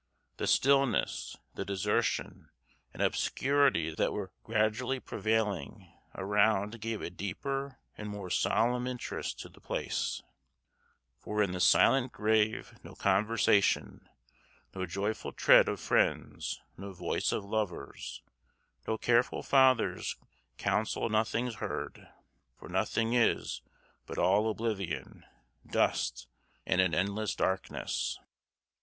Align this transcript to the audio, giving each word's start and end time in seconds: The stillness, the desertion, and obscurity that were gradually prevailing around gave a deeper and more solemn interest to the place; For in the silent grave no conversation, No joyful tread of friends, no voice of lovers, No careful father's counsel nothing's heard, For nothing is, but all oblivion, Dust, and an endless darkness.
The 0.37 0.47
stillness, 0.47 1.37
the 1.53 1.63
desertion, 1.63 2.49
and 2.91 3.03
obscurity 3.03 3.93
that 3.93 4.11
were 4.11 4.31
gradually 4.43 4.99
prevailing 4.99 5.93
around 6.15 6.81
gave 6.81 7.03
a 7.03 7.11
deeper 7.11 7.77
and 7.95 8.09
more 8.09 8.31
solemn 8.31 8.87
interest 8.87 9.39
to 9.41 9.49
the 9.49 9.61
place; 9.61 10.23
For 11.19 11.43
in 11.43 11.51
the 11.51 11.59
silent 11.59 12.11
grave 12.13 12.79
no 12.83 12.95
conversation, 12.95 14.09
No 14.73 14.87
joyful 14.87 15.33
tread 15.33 15.69
of 15.69 15.79
friends, 15.79 16.59
no 16.77 16.93
voice 16.93 17.31
of 17.31 17.45
lovers, 17.45 18.23
No 18.87 18.97
careful 18.97 19.43
father's 19.43 20.17
counsel 20.57 21.09
nothing's 21.09 21.57
heard, 21.57 22.07
For 22.57 22.69
nothing 22.69 23.13
is, 23.13 23.61
but 24.07 24.17
all 24.17 24.49
oblivion, 24.49 25.25
Dust, 25.63 26.25
and 26.65 26.81
an 26.81 26.95
endless 26.95 27.35
darkness. 27.35 28.17